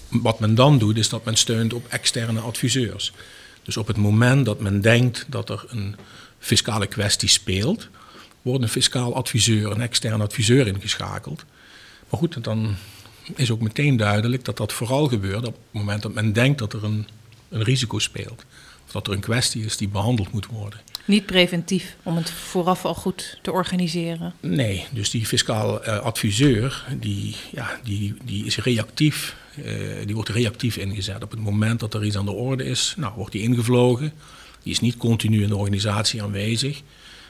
Wat 0.08 0.40
men 0.40 0.56
dan 0.56 0.78
doet, 0.78 0.98
is 0.98 1.10
dat 1.10 1.26
men 1.26 1.36
steunt 1.36 1.74
op 1.74 1.88
externe 1.88 2.40
adviseurs. 2.40 3.14
Dus 3.64 3.78
op 3.78 3.88
het 3.88 3.98
moment 3.98 4.46
dat 4.46 4.60
men 4.60 4.82
denkt 4.82 5.26
dat 5.28 5.50
er 5.50 5.66
een 5.68 5.96
fiscale 6.40 6.88
kwestie 6.88 7.30
speelt, 7.30 7.90
wordt 8.42 8.64
een 8.64 8.70
fiscaal 8.70 9.16
adviseur, 9.16 9.72
een 9.72 9.82
externe 9.82 10.24
adviseur 10.24 10.68
ingeschakeld. 10.68 11.46
Maar 12.10 12.20
goed, 12.20 12.44
dan 12.44 12.76
is 13.36 13.52
ook 13.52 13.62
meteen 13.62 13.98
duidelijk 13.98 14.46
dat 14.46 14.58
dat 14.58 14.74
vooral 14.74 15.08
gebeurt 15.08 15.48
op 15.48 15.54
het 15.54 15.82
moment 15.82 16.02
dat 16.02 16.14
men 16.14 16.34
denkt 16.34 16.60
dat 16.60 16.74
er 16.74 16.84
een, 16.84 17.08
een 17.50 17.64
risico 17.64 18.00
speelt. 18.00 18.46
Of 18.90 18.96
dat 18.96 19.08
er 19.08 19.14
een 19.14 19.20
kwestie 19.20 19.66
is 19.66 19.78
die 19.78 19.88
behandeld 19.88 20.32
moet 20.32 20.46
worden. 20.46 20.80
Niet 21.06 21.26
preventief, 21.26 21.96
om 22.04 22.16
het 22.16 22.30
vooraf 22.30 22.86
al 22.86 22.94
goed 22.94 23.40
te 23.42 23.52
organiseren? 23.52 24.34
Nee, 24.40 24.86
dus 24.92 25.10
die 25.10 25.26
fiscaal 25.26 25.88
uh, 25.88 26.00
adviseur, 26.00 26.86
die, 27.00 27.36
ja, 27.52 27.80
die, 27.84 28.16
die 28.24 28.46
is 28.46 28.58
reactief. 28.58 29.36
Uh, 29.58 29.66
die 30.06 30.16
wordt 30.16 30.30
reactief 30.30 30.78
ingezet. 30.78 31.24
Op 31.24 31.32
het 31.32 31.40
moment 31.40 31.80
dat 31.80 31.94
er 31.94 32.06
iets 32.06 32.18
aan 32.18 32.26
de 32.26 32.32
orde 32.32 32.64
is, 32.64 32.94
nou, 32.98 33.14
wordt 33.16 33.32
die 33.32 33.42
ingevlogen. 33.42 34.14
Die 34.64 34.72
is 34.72 34.80
niet 34.80 34.98
continu 34.98 35.44
in 35.44 35.50
de 35.50 35.56
organisatie 35.56 36.24
aanwezig. 36.24 36.82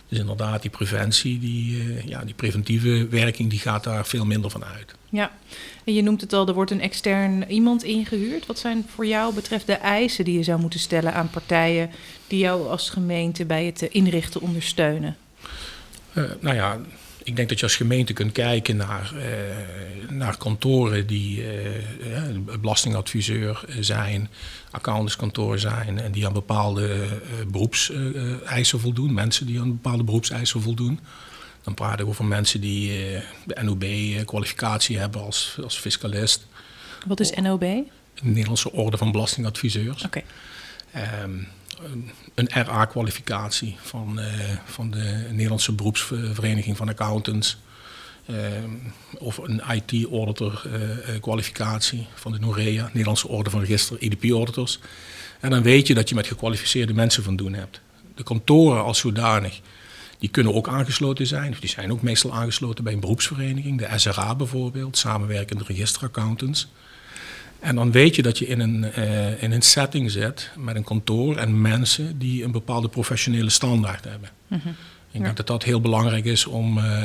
Dus 0.08 0.20
inderdaad, 0.20 0.62
die 0.62 0.72
preventie, 0.72 1.40
die, 1.40 1.82
eh, 1.82 2.08
ja, 2.08 2.24
die 2.26 2.34
preventieve 2.34 3.08
werking, 3.10 3.50
die 3.50 3.60
gaat 3.60 3.84
daar 3.84 4.06
veel 4.06 4.26
minder 4.26 4.52
van 4.52 4.64
uit. 4.66 4.96
Ja, 5.10 5.32
en 5.84 5.94
je 5.94 6.02
noemt 6.02 6.22
het 6.22 6.34
al, 6.34 6.48
er 6.48 6.54
wordt 6.54 6.72
een 6.72 6.82
extern 6.82 7.46
iemand 7.52 7.84
ingehuurd. 7.84 8.46
Wat 8.46 8.60
zijn 8.60 8.86
voor 8.88 9.06
jou 9.06 9.34
betreft 9.34 9.66
de 9.66 9.74
eisen 9.74 10.26
die 10.26 10.38
je 10.38 10.44
zou 10.44 10.60
moeten 10.60 10.80
stellen 10.80 11.14
aan 11.14 11.30
partijen 11.30 11.90
die 12.28 12.40
jou 12.40 12.68
als 12.68 12.90
gemeente 12.90 13.46
bij 13.46 13.66
het 13.66 13.82
inrichten 13.82 14.42
ondersteunen? 14.42 15.18
Uh, 16.14 16.24
nou 16.40 16.56
ja, 16.56 16.80
ik 17.24 17.36
denk 17.36 17.50
dat 17.50 17.60
je 17.60 17.66
als 17.66 17.76
gemeente 17.76 18.14
kunt 18.14 18.32
kijken 18.32 18.76
naar, 18.76 19.14
uh, 19.16 20.10
naar 20.10 20.38
kantoren 20.38 21.08
die 21.08 21.44
belastingadviseur 22.62 23.66
zijn, 23.80 24.30
accountantskantoor 24.72 25.60
zijn 25.60 26.00
en 26.00 26.12
die 26.12 26.26
aan 26.26 26.34
bepaalde 26.34 27.08
beroepseisen 27.48 28.80
voldoen, 28.80 29.14
mensen 29.14 29.46
die 29.46 29.60
aan 29.60 29.70
bepaalde 29.82 30.04
beroepseisen 30.04 30.62
voldoen. 30.62 31.00
Dan 31.70 31.78
praten 31.78 32.06
we 32.06 32.12
over 32.12 32.26
mensen 32.26 32.62
die 32.62 32.92
de 33.46 33.58
NOB-kwalificatie 33.62 34.98
hebben 34.98 35.22
als, 35.22 35.58
als 35.64 35.78
fiscalist. 35.78 36.48
Wat 37.08 37.20
is 37.20 37.32
NOB? 37.32 37.60
De 37.60 37.86
Nederlandse 38.22 38.72
Orde 38.72 38.98
van 38.98 39.12
Belastingadviseurs. 39.12 40.04
Oké. 40.04 40.24
Okay. 40.94 41.24
Um, 41.24 41.48
een 42.36 42.50
RA-kwalificatie 42.50 43.76
van, 43.82 44.20
uh, 44.20 44.26
van 44.66 44.92
de 44.92 45.26
Nederlandse 45.30 45.74
beroepsvereniging 45.74 46.78
van 46.78 46.90
accountants. 46.90 47.58
Uh, 48.30 48.38
of 49.18 49.38
een 49.38 49.62
IT-auditor-kwalificatie 49.72 52.00
uh, 52.00 52.06
van 52.16 52.32
de 52.32 52.40
NOREA, 52.40 52.86
Nederlandse 52.86 53.28
Orde 53.28 53.50
van 53.50 53.60
Register, 53.60 53.98
EDP-auditors. 54.00 54.80
En 55.40 55.50
dan 55.50 55.62
weet 55.62 55.88
je 55.88 55.94
dat 55.94 56.10
je 56.10 56.16
met 56.16 56.28
gekwalificeerde 56.28 56.94
mensen 56.94 57.24
van 57.24 57.36
doen 57.36 57.54
hebt. 57.54 57.82
De 58.16 58.24
kantoren 58.24 58.84
als 58.84 59.00
zodanig, 59.00 59.62
die 60.20 60.30
kunnen 60.30 60.54
ook 60.54 60.68
aangesloten 60.68 61.28
zijn. 61.28 61.56
Die 61.60 61.70
zijn 61.70 61.92
ook 61.92 62.02
meestal 62.02 62.34
aangesloten 62.34 62.84
bij 62.84 62.94
een 62.94 63.00
beroepsvereniging, 63.00 63.80
de 63.80 63.88
SRA 63.96 64.36
bijvoorbeeld, 64.36 64.98
samenwerkende 64.98 65.64
registeraccountants. 65.68 66.68
En 67.60 67.76
dan 67.76 67.92
weet 67.92 68.16
je 68.16 68.22
dat 68.22 68.38
je 68.38 68.48
in 68.48 68.60
een, 68.60 68.92
uh, 68.98 69.44
in 69.44 69.52
een 69.52 69.62
setting 69.62 70.12
zit 70.12 70.52
met 70.58 70.76
een 70.76 70.84
kantoor 70.84 71.38
en 71.38 71.62
mensen 71.62 72.20
die 72.20 72.44
een 72.44 72.52
bepaalde 72.52 72.88
professionele 72.88 73.50
standaard 73.50 74.04
hebben. 74.04 74.30
Mm 74.48 74.60
-hmm. 74.64 74.76
Ik 75.12 75.22
denk 75.22 75.38
dat 75.38 75.48
dat 75.48 75.64
heel 75.64 75.82
belangrijk 75.82 76.26
is 76.26 76.46
om, 76.46 76.78
uh, 76.78 77.04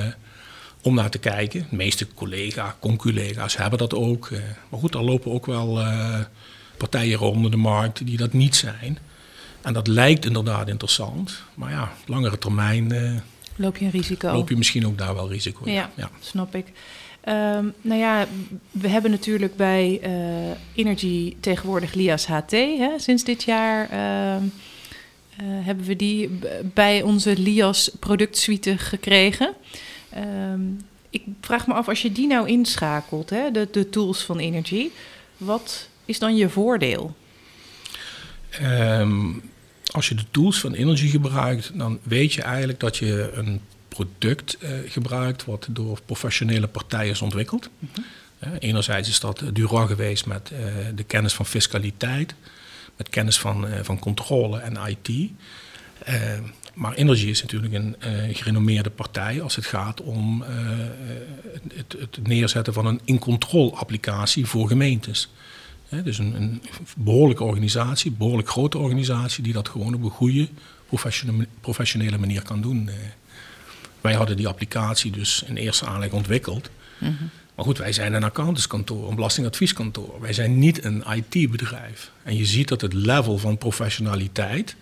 om 0.83 0.95
naar 0.95 1.11
te 1.11 1.19
kijken. 1.19 1.67
De 1.71 1.77
meeste 1.77 2.07
collega's, 2.15 2.73
conculega's 2.79 3.57
hebben 3.57 3.79
dat 3.79 3.95
ook. 3.95 4.29
Uh, 4.31 4.39
maar 4.69 4.81
goed, 4.81 4.95
er 4.95 5.03
lopen 5.03 5.33
ook 5.33 5.47
wel 5.47 5.83
partijen 6.77 7.19
rond 7.19 7.51
de 7.51 7.57
markt 7.57 8.07
die 8.07 8.17
dat 8.17 8.33
niet 8.33 8.57
zijn. 8.57 8.99
En 9.65 9.73
dat 9.73 9.87
lijkt 9.87 10.25
inderdaad 10.25 10.69
interessant. 10.69 11.43
Maar 11.55 11.71
ja, 11.71 11.93
langere 12.07 12.39
termijn. 12.39 13.23
loop 13.57 13.77
je 13.77 13.85
een 13.85 13.91
risico? 13.91 14.33
Loop 14.33 14.49
je 14.49 14.57
misschien 14.57 14.87
ook 14.87 14.99
daar 14.99 15.15
wel 15.15 15.31
risico 15.31 15.65
in. 15.65 15.73
Ja, 15.73 15.91
ja. 15.95 16.11
snap 16.21 16.55
ik. 16.55 16.67
Um, 17.29 17.75
nou 17.81 18.01
ja, 18.01 18.27
we 18.71 18.89
hebben 18.89 19.11
natuurlijk 19.11 19.57
bij 19.57 20.01
uh, 20.03 20.51
Energy 20.75 21.37
tegenwoordig 21.41 21.95
Lias 21.95 22.27
HT. 22.27 22.51
Hè? 22.51 22.91
Sinds 22.97 23.25
dit 23.25 23.43
jaar 23.43 23.91
uh, 23.93 24.43
uh, 24.43 25.67
hebben 25.67 25.85
we 25.85 25.97
die 25.97 26.39
bij 26.63 27.03
onze 27.03 27.37
Lias 27.37 27.91
productsuite 28.01 28.79
gekregen. 28.79 29.55
Um, 30.53 30.81
ik 31.11 31.23
vraag 31.41 31.67
me 31.67 31.75
af, 31.75 31.89
als 31.89 32.03
je 32.03 32.13
die 32.13 32.27
nou 32.27 32.49
inschakelt, 32.49 33.31
hè, 33.31 33.51
de, 33.51 33.69
de 33.71 33.89
tools 33.91 34.23
van 34.23 34.39
Energy, 34.39 34.89
wat 35.37 35.89
is 36.05 36.19
dan 36.19 36.37
je 36.37 36.49
voordeel? 36.49 37.15
Um, 38.63 39.43
als 39.95 40.09
je 40.09 40.15
de 40.15 40.25
tools 40.31 40.61
van 40.61 40.73
Energy 40.73 41.09
gebruikt, 41.09 41.71
dan 41.75 41.99
weet 42.03 42.33
je 42.33 42.43
eigenlijk 42.43 42.81
dat 42.81 42.97
je 42.97 43.31
een 43.35 43.61
product 43.89 44.57
uh, 44.61 44.71
gebruikt 44.87 45.45
wat 45.45 45.67
door 45.71 45.99
professionele 46.07 46.67
partijen 46.67 47.11
is 47.11 47.23
ontwikkeld. 47.23 47.71
Mm 47.79 47.89
-hmm. 47.95 48.05
uh, 48.45 48.53
enerzijds 48.59 49.09
is 49.09 49.21
dat 49.21 49.43
Duran 49.53 49.87
geweest 49.87 50.27
met 50.27 50.51
uh, 50.53 50.59
de 50.95 51.03
kennis 51.03 51.35
van 51.35 51.47
fiscaliteit, 51.47 52.35
met 52.97 53.09
kennis 53.09 53.39
van, 53.39 53.67
van 53.83 53.99
controle 53.99 54.59
en 54.59 54.79
IT. 54.87 55.31
maar 56.75 56.95
Energy 56.95 57.27
is 57.27 57.43
natuurlijk 57.43 57.75
een 57.75 57.97
gerenommeerde 58.35 58.91
partij 58.91 59.43
als 59.43 59.57
het 59.57 59.67
gaat 59.67 60.01
om 60.01 60.45
het, 61.75 61.97
het, 61.99 62.27
neerzetten 62.27 62.73
van 62.73 62.87
een 62.87 63.01
in-control 63.05 63.77
applicatie 63.77 64.47
voor 64.47 64.69
gemeentes. 64.69 65.29
Dus 66.03 66.19
een, 66.19 66.35
een, 66.35 66.63
behoorlijke 66.97 67.45
organisatie, 67.45 68.11
een 68.11 68.17
behoorlijk 68.17 68.49
grote 68.49 68.79
organisatie, 68.79 69.43
die 69.43 69.53
dat 69.53 69.69
gewoon 69.69 69.95
op 69.95 70.03
een 70.03 70.11
goede, 70.11 70.49
professionele 71.61 72.19
manier 72.19 72.43
kan 72.43 72.61
doen. 72.61 72.91
Wij 74.01 74.15
hadden 74.15 74.37
die 74.37 74.49
applicatie 74.49 75.11
dus 75.11 75.43
in 75.47 75.57
eerste 75.57 75.87
aanleg 75.87 76.11
ontwikkeld. 76.11 76.71
Mm 76.99 77.17
-hmm. 77.19 77.31
Maar 77.55 77.65
goed, 77.65 77.79
wij 77.79 77.93
zijn 77.93 78.13
een 78.13 78.25
accountantskantoor, 78.25 79.09
een 79.09 79.15
belastingadvieskantoor. 79.15 80.21
Wij 80.21 80.33
zijn 80.33 80.59
niet 80.59 80.85
een 80.85 81.05
IT-bedrijf. 81.15 82.11
En 82.23 82.37
je 82.37 82.45
ziet 82.45 82.69
dat 82.69 82.81
het 82.81 82.93
level 82.93 83.39
van 83.39 83.59
professionaliteit 83.59 84.77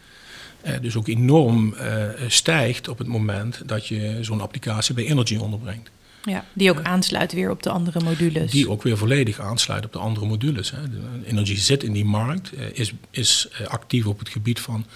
eh, 0.61 0.81
dus 0.81 0.97
ook 0.97 1.09
enorm 1.09 1.75
eh, 1.75 2.09
stijgt 2.29 2.89
op 2.89 2.99
het 2.99 3.07
moment 3.07 3.63
dat 3.67 3.87
je 3.87 4.19
zo'n 4.21 4.41
applicatie 4.41 4.95
bij 4.95 5.05
Energy 5.05 5.37
onderbrengt. 5.37 5.91
Ja, 6.25 6.45
die 6.53 6.71
ook 6.71 6.83
aansluit 6.83 7.33
weer 7.33 7.51
op 7.51 7.63
de 7.63 7.71
andere 7.71 8.01
modules. 8.01 8.51
Die 8.51 8.71
ook 8.71 8.83
weer 8.83 8.99
volledig 8.99 9.41
aansluit 9.41 9.85
op 9.85 9.93
de 9.93 9.99
andere 9.99 10.27
modules. 10.27 10.71
Hè. 10.71 10.79
Energy 11.27 11.57
zit 11.57 11.83
in 11.83 11.93
die 11.93 12.05
markt, 12.05 12.53
eh, 12.53 12.65
is, 12.73 12.93
is 13.11 13.49
actief 13.67 14.07
op 14.07 14.19
het 14.19 14.29
gebied 14.29 14.61
van 14.61 14.87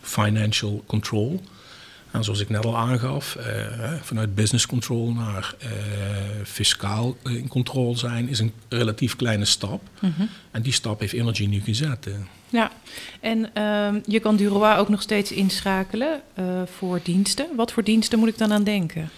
financial 0.00 0.84
control. 0.86 1.42
En 2.10 2.24
zoals 2.24 2.40
ik 2.40 2.48
net 2.48 2.64
al 2.64 2.76
aangaf, 2.76 3.36
uh, 3.38 3.92
vanuit 4.02 4.34
business 4.34 4.66
control 4.66 5.12
naar 5.12 5.54
fiscaal 6.44 7.16
in 7.24 7.48
controle 7.48 7.96
zijn 7.96 8.28
is 8.28 8.38
een 8.38 8.52
relatief 8.68 9.16
kleine 9.16 9.44
stap. 9.44 9.82
Mm 10.00 10.14
-hmm. 10.16 10.28
En 10.50 10.62
die 10.62 10.72
stap 10.72 11.00
heeft 11.00 11.12
Energy 11.12 11.46
nu 11.46 11.60
gezet. 11.60 12.08
Ja, 12.48 12.70
en 13.20 13.38
uh, 13.38 14.02
je 14.06 14.20
kan 14.20 14.36
Duroa 14.36 14.76
ook 14.76 14.88
nog 14.88 15.02
steeds 15.02 15.32
inschakelen 15.32 16.20
voor 16.76 17.00
diensten. 17.02 17.46
Wat 17.56 17.72
voor 17.72 17.84
diensten 17.84 18.18
moet 18.18 18.28
ik 18.28 18.38
dan 18.38 18.52
aan 18.52 18.64
denken? 18.64 19.10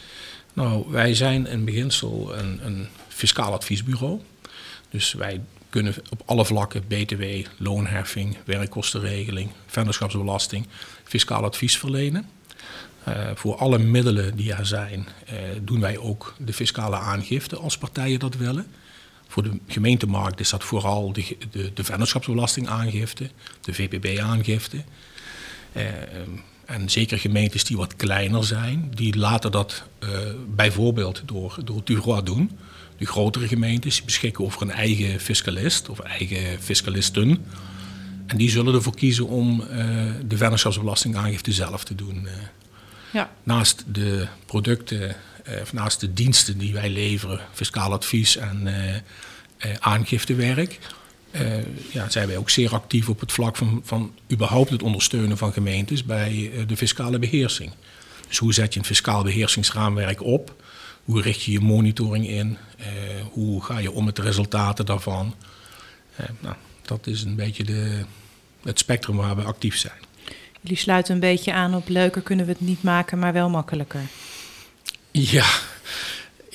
Nou, 0.57 0.85
wij 0.89 1.15
zijn 1.15 1.47
in 1.47 1.65
beginsel 1.65 2.37
een, 2.37 2.67
een 2.67 2.87
fiscaal 3.09 3.53
adviesbureau. 3.53 4.21
Dus 4.91 5.13
wij 5.13 5.41
kunnen 5.71 5.95
op 6.11 6.23
alle 6.25 6.45
vlakken 6.45 6.87
BTW, 6.87 7.25
loonheffing, 7.57 8.37
werkkostenregeling, 8.45 9.51
vennootschapsbelasting, 9.67 10.67
fiscaal 11.05 11.45
advies 11.45 11.79
verlenen. 11.79 12.29
Uh, 13.09 13.31
voor 13.35 13.57
alle 13.57 13.79
middelen 13.79 14.37
die 14.37 14.53
er 14.53 14.67
zijn, 14.67 15.07
uh, 15.33 15.39
doen 15.63 15.81
wij 15.81 15.99
ook 15.99 16.35
de 16.39 16.53
fiscale 16.53 16.97
aangifte 16.97 17.57
als 17.57 17.79
partijen 17.79 18.19
dat 18.19 18.35
willen. 18.35 18.67
Voor 19.29 19.43
de 19.43 19.59
gemeentemarkt 19.67 20.41
is 20.41 20.51
dat 20.51 20.65
vooral 20.65 21.13
de, 21.13 21.37
de, 21.51 21.73
de 21.73 21.85
de 23.61 23.75
VPB-aangifte. 23.75 24.85
Uh, 25.77 25.83
en 26.67 26.91
zeker 26.91 27.19
gemeentes 27.19 27.65
die 27.65 27.77
wat 27.77 27.97
kleiner 27.97 28.45
zijn, 28.45 28.91
die 28.95 29.17
laten 29.17 29.51
dat 29.51 29.83
bijvoorbeeld 30.55 31.23
door, 31.25 31.59
door 31.65 32.25
doen. 32.25 32.59
De 32.99 33.07
grotere 33.07 33.49
gemeentes 33.49 34.05
beschikken 34.05 34.45
over 34.45 34.63
een 34.63 34.71
eigen 34.71 35.21
fiscalist 35.21 35.89
of 35.89 35.99
eigen 35.99 36.63
fiscalisten. 36.63 37.45
En 38.27 38.37
die 38.37 38.51
zullen 38.51 38.75
ervoor 38.75 38.95
kiezen 38.95 39.27
om 39.27 39.65
de 40.27 40.37
vennootschapsbelastingaangifte 40.37 41.53
zelf 41.53 41.85
te 41.85 41.95
doen. 41.95 42.29
Ja. 43.17 43.31
Naast 43.43 43.85
de 43.87 44.27
producten, 44.47 45.17
eh, 45.45 45.61
of 45.61 45.73
naast 45.73 46.01
de 46.01 46.13
diensten 46.13 46.59
die 46.59 46.73
wij 46.73 46.91
leveren, 46.91 47.41
fiscaal 47.53 47.93
advies 47.93 48.37
en 48.37 48.67
eh, 48.67 48.95
eh, 48.95 49.77
aangiftewerk, 49.81 50.79
uh, 50.81 50.87
ja, 51.91 52.09
zijn 52.09 52.27
wij 52.27 52.37
ook 52.37 52.51
zeer 52.51 52.75
actief 52.75 53.09
op 53.09 53.21
het 53.21 53.33
vlak 53.33 53.57
van, 53.57 53.81
van 53.85 54.15
überhaupt 54.33 54.71
het 54.71 54.83
ondersteunen 54.83 55.39
van 55.39 55.53
gemeentes 55.53 56.05
bij 56.05 56.33
uh, 56.33 56.63
de 56.67 56.77
fiscale 56.77 57.19
beheersing. 57.19 57.73
Dus 58.29 58.39
hoe 58.39 58.55
zet 58.55 58.73
je 58.73 58.79
een 58.79 58.87
fiscaal 58.87 59.23
beheersingsraamwerk 59.23 60.23
op? 60.23 60.63
Hoe 61.05 61.23
richt 61.23 61.43
je 61.43 61.53
je 61.53 61.61
monitoring 61.61 62.29
in? 62.29 62.57
Uh, 62.81 62.87
hoe 63.31 63.65
ga 63.65 63.79
je 63.79 63.93
om 63.93 64.05
met 64.05 64.17
de 64.17 64.23
resultaten 64.23 64.87
daarvan? 64.87 65.35
nou, 66.41 66.55
dat 66.83 67.07
is 67.07 67.23
een 67.23 67.35
beetje 67.35 67.65
de, 67.65 68.05
het 68.63 68.79
spectrum 68.79 69.17
waar 69.17 69.37
we 69.37 69.43
actief 69.43 69.77
zijn. 69.77 69.99
Jullie 70.61 70.79
sluiten 70.79 71.15
een 71.15 71.21
beetje 71.21 71.53
aan 71.53 71.75
op 71.75 71.89
leuker 71.89 72.23
kunnen 72.23 72.47
we 72.47 72.53
het 72.53 72.61
niet 72.61 72.83
maken, 72.83 73.19
maar 73.19 73.33
wel 73.33 73.51
makkelijker. 73.51 74.01
Ja, 75.11 75.47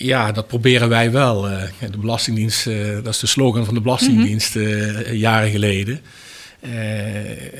ja 0.04 0.32
dat 0.32 0.48
proberen 0.48 0.90
wij 0.90 1.12
wel. 1.12 1.50
Eh, 1.50 1.64
de 1.92 1.98
Belastingdienst, 1.98 2.68
eh, 2.68 2.94
dat 2.94 3.08
is 3.08 3.20
de 3.20 3.28
slogan 3.28 3.66
van 3.66 3.74
de 3.74 3.82
Belastingdienst 3.82 4.56
mm 4.56 4.64
-hmm. 4.64 5.16
jaren 5.16 5.52
geleden. 5.52 6.02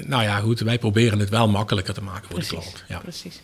nou 0.06 0.24
ja, 0.24 0.40
goed, 0.40 0.60
wij 0.60 0.80
proberen 0.80 1.20
het 1.20 1.30
wel 1.30 1.48
makkelijker 1.48 1.94
te 1.94 2.04
maken 2.04 2.26
voor 2.28 2.34
precies, 2.34 2.50
de 2.50 2.56
klant. 2.56 2.84
Ja. 2.88 2.98
Precies. 2.98 3.42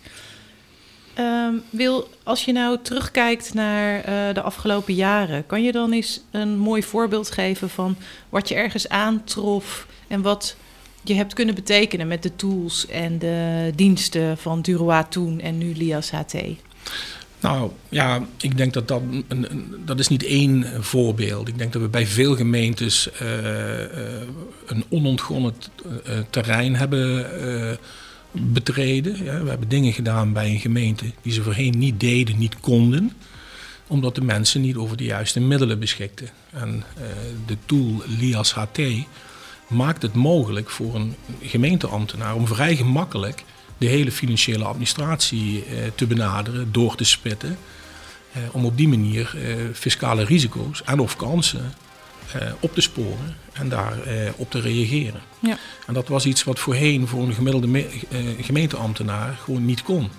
Um, 1.20 1.64
Wil, 1.70 2.10
als 2.24 2.46
je 2.46 2.52
nou 2.52 2.78
terugkijkt 2.82 3.54
naar 3.54 3.98
uh, 3.98 4.34
de 4.34 4.42
afgelopen 4.42 4.94
jaren, 4.94 5.46
kan 5.46 5.64
je 5.64 5.72
dan 5.72 5.92
eens 5.92 6.22
een 6.32 6.58
mooi 6.58 6.84
voorbeeld 6.84 7.32
geven 7.32 7.70
van 7.70 7.98
wat 8.30 8.48
je 8.48 8.56
ergens 8.56 8.90
aantrof 8.90 9.88
en 10.08 10.22
wat 10.22 10.56
je 11.04 11.14
hebt 11.14 11.34
kunnen 11.34 11.56
betekenen 11.56 12.08
met 12.08 12.24
de 12.24 12.36
tools 12.36 12.88
en 12.88 13.20
de 13.20 13.72
diensten 13.76 14.38
van 14.38 14.62
Duroa 14.62 15.04
toen 15.04 15.40
en 15.40 15.58
nu 15.58 15.76
Lias 15.76 16.12
HT? 16.12 16.36
Nou 17.40 17.72
ja, 17.90 18.26
ik 18.42 18.58
denk 18.58 18.74
dat 18.74 18.88
dat, 18.88 19.02
een, 19.28 19.76
dat 19.86 20.00
is 20.00 20.08
niet 20.08 20.24
één 20.24 20.84
voorbeeld. 20.84 21.48
Ik 21.48 21.58
denk 21.58 21.74
dat 21.74 21.82
we 21.82 21.88
bij 21.88 22.08
veel 22.08 22.36
gemeentes 22.36 23.10
uh, 23.22 23.30
een 24.66 24.84
onontgonnen 24.90 25.54
terrein 26.30 26.76
hebben 26.76 27.26
betreden. 28.32 29.24
Ja, 29.24 29.44
we 29.44 29.50
hebben 29.50 29.70
dingen 29.70 29.94
gedaan 29.94 30.34
bij 30.34 30.50
een 30.50 30.60
gemeente 30.60 31.06
die 31.22 31.34
ze 31.34 31.44
voorheen 31.44 31.78
niet 31.78 32.00
deden, 32.00 32.38
niet 32.38 32.60
konden 32.60 33.12
omdat 33.88 34.16
de 34.16 34.22
mensen 34.22 34.62
niet 34.62 34.76
over 34.76 34.98
de 34.98 35.04
juiste 35.04 35.40
middelen 35.40 35.80
beschikten. 35.80 36.30
En 36.52 36.84
de 37.46 37.58
tool 37.66 38.02
LIAS 38.20 38.54
HT 38.54 38.80
maakt 39.68 40.02
het 40.02 40.14
mogelijk 40.14 40.70
voor 40.70 40.96
een 40.96 41.16
gemeenteambtenaar 41.42 42.36
om 42.36 42.48
vrij 42.48 42.76
gemakkelijk 42.76 43.44
de 43.78 43.86
hele 43.86 44.12
financiële 44.12 44.64
administratie 44.64 45.66
eh, 45.66 45.78
te 45.96 46.06
benaderen, 46.06 46.72
door 46.72 46.96
te 46.96 47.04
spitten. 47.04 47.58
Eh, 48.32 48.42
om 48.52 48.66
op 48.66 48.78
die 48.78 48.88
manier 48.88 49.36
eh, 49.36 49.56
fiscale 49.74 50.24
risico's 50.24 50.84
en 50.84 51.00
of 51.00 51.16
kansen 51.16 51.74
op 52.60 52.74
te 52.74 52.82
sporen 52.82 53.36
en 53.54 53.70
daar 53.70 53.98
op 54.36 54.52
te 54.52 54.60
reageren. 54.60 55.22
Ja. 55.40 55.58
En 55.86 55.94
dat 55.94 56.08
was 56.08 56.26
iets 56.26 56.44
wat 56.44 56.60
voorheen 56.60 57.08
voor 57.08 57.24
een 57.24 57.34
gemiddelde 57.34 57.86
gemeenteambtenaar 58.42 59.38
gewoon 59.44 59.66
niet 59.66 59.84
kon. 59.84 60.10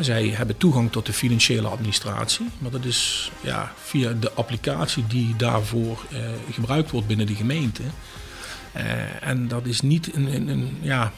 zij 0.00 0.28
hebben 0.28 0.56
toegang 0.56 0.92
tot 0.92 1.06
de 1.06 1.12
financiële 1.12 1.68
administratie, 1.68 2.46
maar 2.58 2.70
dat 2.70 2.84
is 2.84 3.30
ja, 3.40 3.72
via 3.82 4.12
de 4.12 4.32
applicatie 4.32 5.06
die 5.06 5.36
daarvoor 5.36 6.04
gebruikt 6.52 6.90
wordt 6.90 7.06
binnen 7.06 7.26
de 7.26 7.34
gemeente. 7.34 7.82
en 9.20 9.48
dat 9.48 9.66
is 9.66 9.80
niet 9.80 10.14
een, 10.14 10.34
een, 10.34 10.48
een 10.48 10.78
ja, 10.80 11.12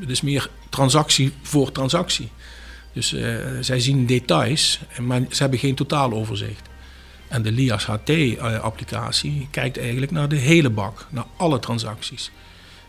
het 0.00 0.10
is 0.10 0.20
meer 0.20 0.50
transactie 0.68 1.32
voor 1.42 1.72
transactie. 1.72 2.30
Dus 2.92 3.12
uh, 3.12 3.36
zij 3.60 3.80
zien 3.80 4.06
details, 4.06 4.80
maar 5.00 5.20
ze 5.30 5.42
hebben 5.42 5.58
geen 5.58 5.74
totaaloverzicht. 5.74 6.68
En 7.28 7.42
de 7.42 7.52
LIAS 7.52 7.84
HT-applicatie 7.84 9.40
eh, 9.40 9.46
kijkt 9.50 9.78
eigenlijk 9.78 10.12
naar 10.12 10.28
de 10.28 10.36
hele 10.36 10.70
bak, 10.70 11.06
naar 11.10 11.26
alle 11.36 11.58
transacties. 11.58 12.30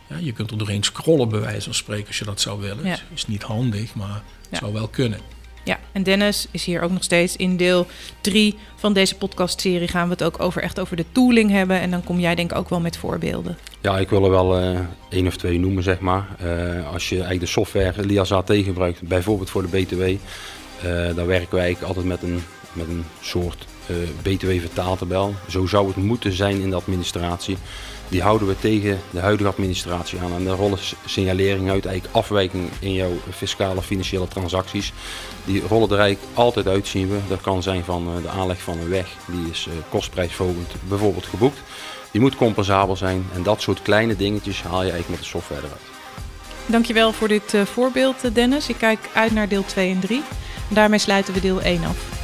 Ja, 0.10 0.17
je 0.17 0.32
kunt 0.32 0.51
er 0.51 0.58
doorheen 0.58 0.84
scrollen, 0.84 1.29
bij 1.29 1.39
wijze 1.39 1.62
van 1.62 1.74
spreken, 1.74 2.08
als 2.08 2.20
je 2.20 2.25
dat 2.25 2.41
zou 2.41 2.60
willen. 2.62 2.86
Ja. 2.86 2.98
is 3.13 3.27
niet 3.27 3.44
handig, 3.44 3.96
maar 3.96 4.22
het 4.50 4.60
zou 4.60 4.74
wel 4.74 4.88
kunnen. 4.88 5.20
Ja, 5.63 5.79
en 5.91 6.03
Dennis 6.03 6.48
is 6.51 6.65
hier 6.65 6.82
ook 6.82 6.91
nog 6.91 7.03
steeds 7.03 7.36
in 7.36 7.58
deel 7.58 7.88
3 8.22 8.56
van 8.75 8.94
deze 8.94 9.15
podcastserie. 9.15 9.88
Gaan 9.88 10.06
we 10.06 10.12
het 10.12 10.24
ook 10.24 10.39
over, 10.39 10.62
echt 10.62 10.79
over 10.79 10.96
de 10.96 11.06
tooling 11.12 11.51
hebben. 11.51 11.79
En 11.79 11.91
dan 11.91 12.03
kom 12.03 12.20
jij 12.20 12.36
denk 12.36 12.51
ik 12.51 12.58
ook 12.58 12.70
wel 12.70 12.79
met 12.79 12.98
voorbeelden. 12.98 13.58
Ja, 13.88 13.98
ik 13.98 14.10
wil 14.10 14.24
er 14.24 14.29
wel 14.29 14.62
uh, 14.62 14.79
één 15.10 15.27
of 15.27 15.38
twee 15.38 15.60
noemen, 15.60 15.84
zeg 15.84 16.00
maar. 16.00 16.27
Uh, 16.44 16.91
als 16.94 17.10
je 17.10 17.15
eigenlijk 17.15 17.44
de 17.44 17.51
software 17.51 18.06
Lias 18.06 18.32
AT 18.32 18.51
gebruikt, 18.53 19.01
bijvoorbeeld 19.01 19.50
voor 19.50 19.62
de 19.62 19.77
BTW. 19.77 20.01
Eh, 20.01 21.15
dan 21.15 21.25
werken 21.25 21.56
wij 21.56 21.63
eigenlijk 21.63 21.82
altijd 21.82 22.06
met 22.06 22.22
een, 22.22 22.44
met 22.74 22.88
een 22.88 23.06
soort 23.22 23.65
BTW-vertaaltabel. 24.22 25.34
Zo 25.50 25.65
zou 25.65 25.88
het 25.88 25.96
moeten 25.96 26.34
zijn 26.34 26.62
in 26.62 26.70
de 26.70 26.75
administratie. 26.75 27.58
Die 28.08 28.22
houden 28.22 28.48
we 28.48 28.56
tegen 28.60 29.00
de 29.10 29.20
huidige 29.20 29.50
administratie 29.50 30.20
aan. 30.20 30.34
En 30.34 30.44
de 30.44 30.50
rollen 30.50 30.79
signalering 31.06 31.70
uit, 31.70 31.86
eigenlijk 31.86 32.15
afwijking 32.15 32.70
in 32.79 32.94
jouw 32.94 33.13
fiscale 33.29 33.82
financiële 33.82 34.27
transacties. 34.27 34.94
Die 35.46 35.62
rollen 35.67 35.89
er 35.89 36.00
eigenlijk 36.00 36.38
altijd 36.38 36.67
uit, 36.67 36.88
zien 36.88 37.10
we. 37.10 37.17
Dat 37.27 37.41
kan 37.41 37.63
zijn 37.63 37.84
van 37.84 38.22
de 38.22 38.29
aanleg 38.29 38.62
van 38.62 38.77
een 38.77 38.89
weg, 38.89 39.08
die 39.25 39.50
is 39.51 39.67
kostprijsvogend 39.89 40.72
bijvoorbeeld 40.88 41.25
geboekt. 41.25 41.60
Die 42.12 42.22
moet 42.22 42.36
compensabel 42.36 42.96
zijn 42.96 43.26
en 43.34 43.44
dat 43.44 43.62
soort 43.62 43.82
kleine 43.82 44.16
dingetjes 44.16 44.62
haal 44.62 44.84
je 44.84 44.92
eigenlijk 44.92 45.10
met 45.10 45.20
de 45.20 45.26
software 45.26 45.62
eruit. 45.62 45.82
Dankjewel 46.66 47.12
voor 47.12 47.28
dit 47.28 47.54
voorbeeld 47.66 48.36
Dennis. 48.36 48.70
Ik 48.70 48.78
kijk 48.78 49.10
uit 49.14 49.32
naar 49.32 49.48
deel 49.48 49.66
2 49.66 49.92
en 49.92 50.00
3. 50.00 50.22
Daarmee 50.68 51.00
sluiten 51.00 51.34
we 51.34 51.40
deel 51.40 51.62
1 51.62 51.84
af. 51.84 52.16